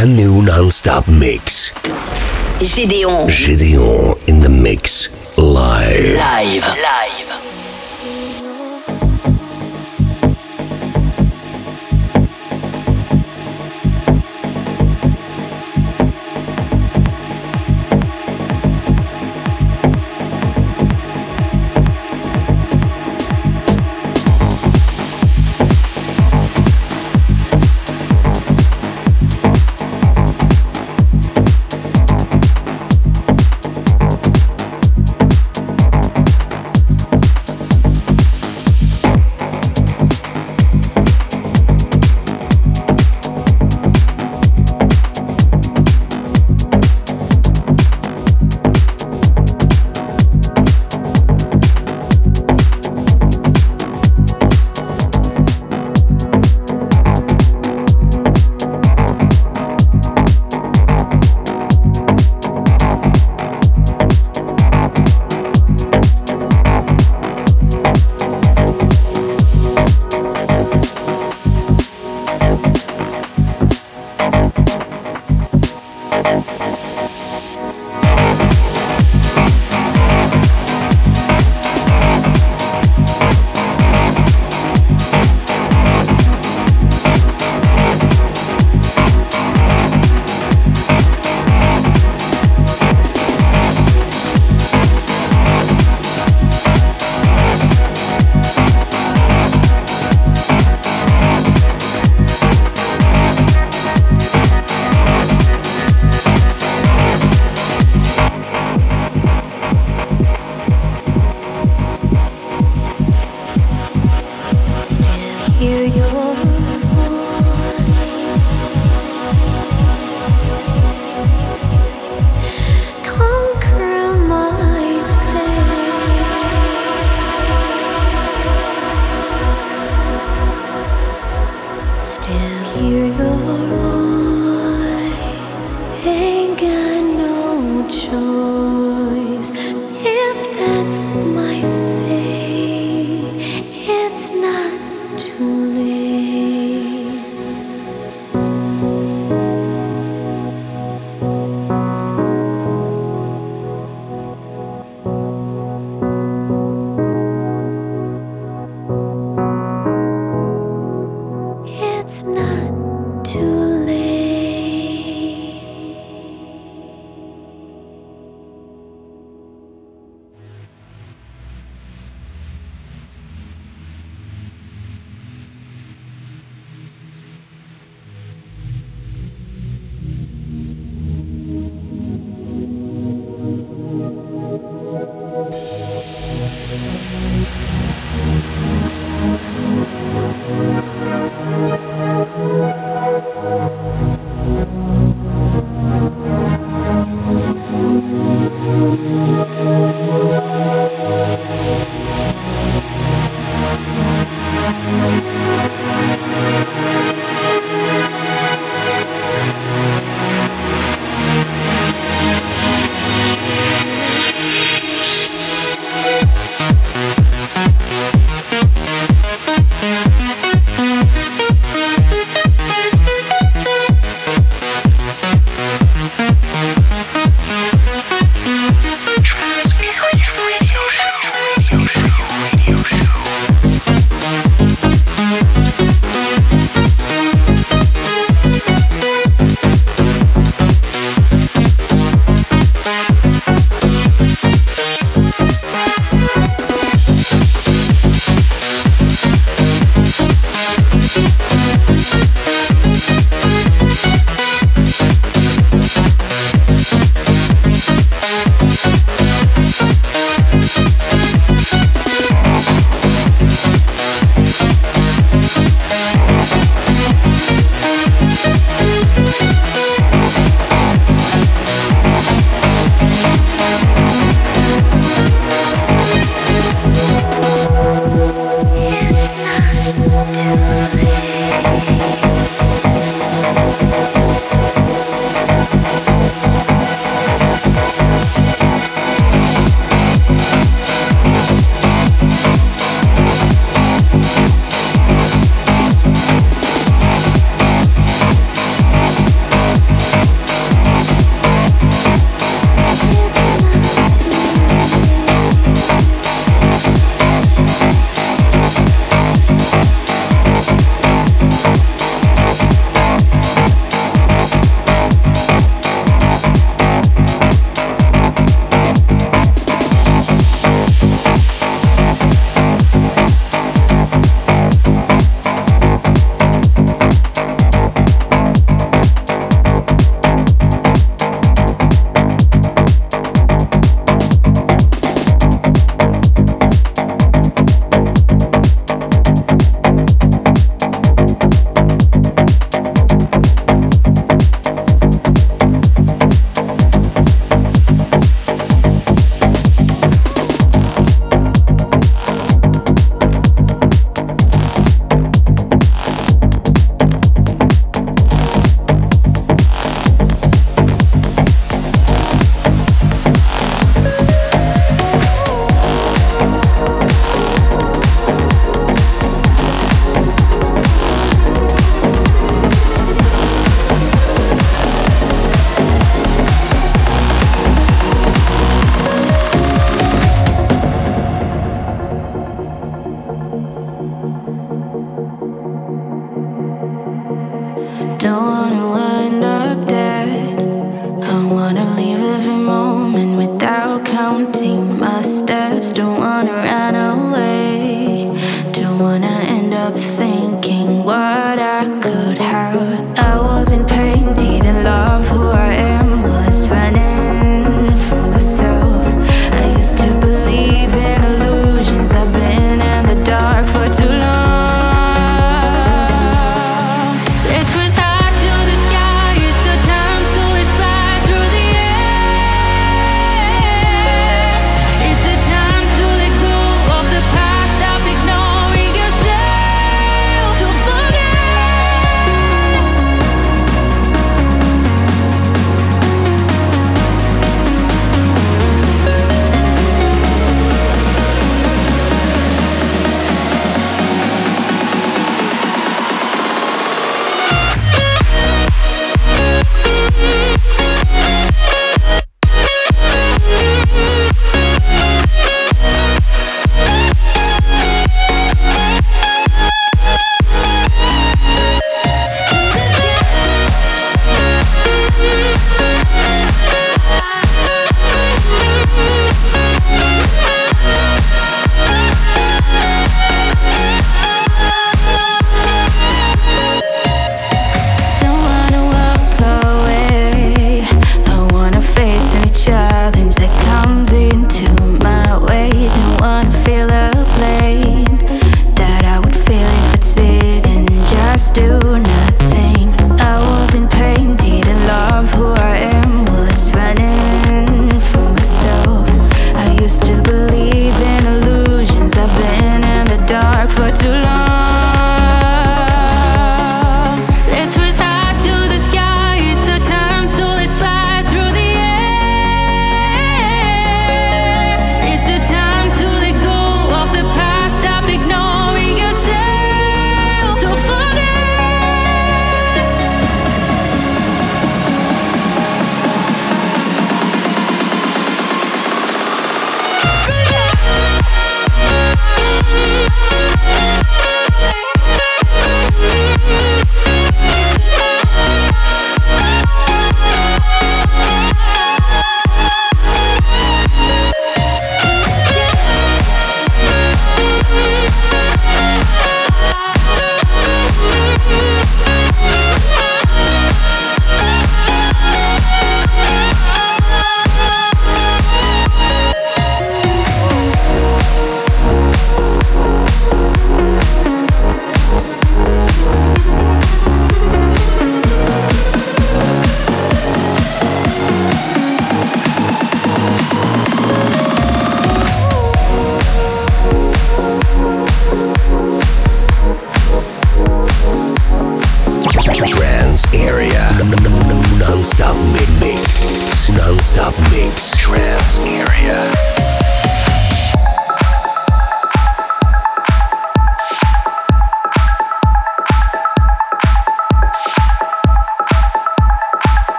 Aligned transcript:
brand 0.00 0.16
new 0.16 0.40
non-stop 0.40 1.06
mix. 1.08 1.74
Gédéon. 2.62 3.28
Gideon 3.28 4.14
in 4.28 4.40
the 4.40 4.48
mix 4.48 5.10
live. 5.36 6.16
Live. 6.16 6.62
Live. 6.62 7.19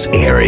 Trance 0.00 0.39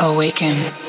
Awaken. 0.00 0.83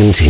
Journey 0.00 0.29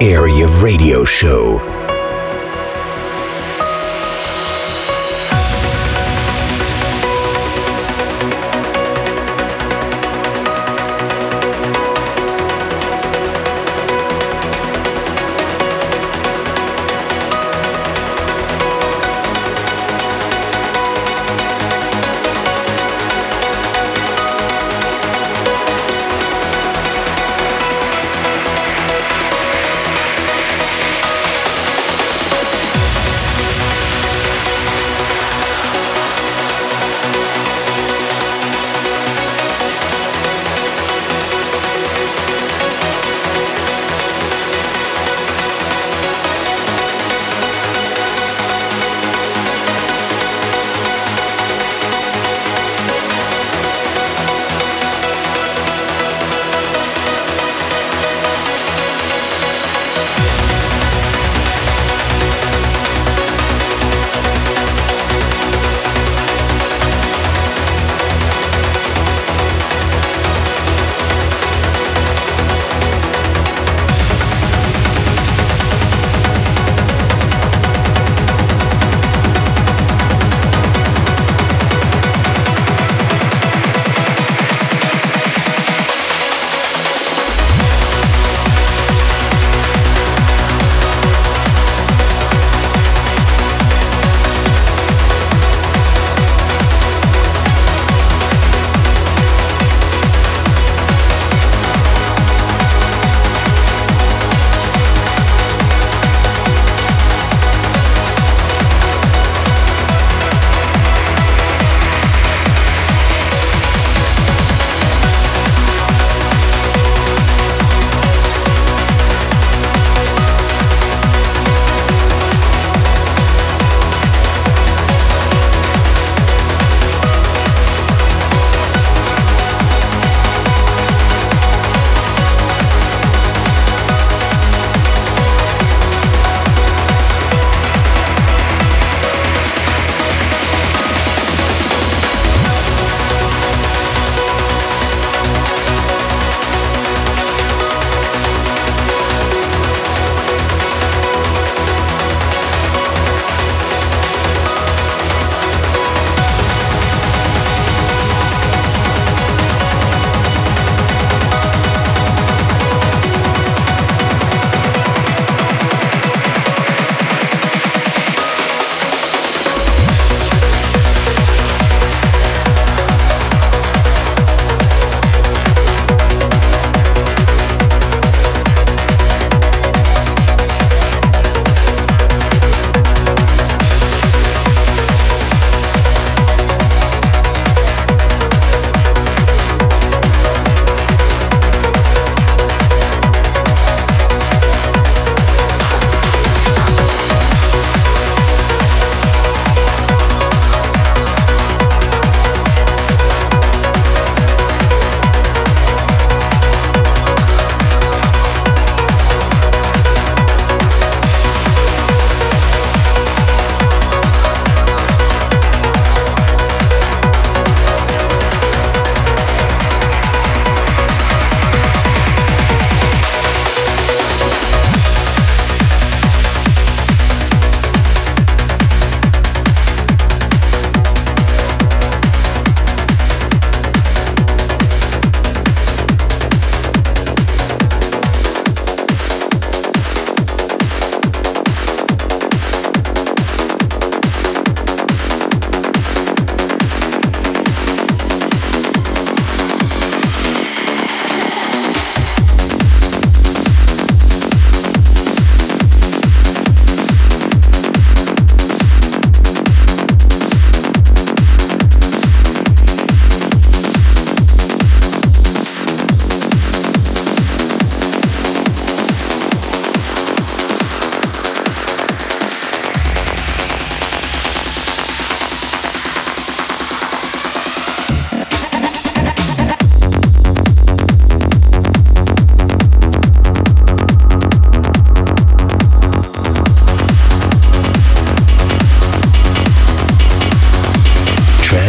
Area 0.00 0.48
Radio 0.60 1.04
Show. 1.04 1.77